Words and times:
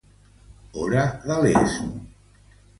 Hora 0.85 1.03
de 1.27 1.39
l'Est. 1.45 1.87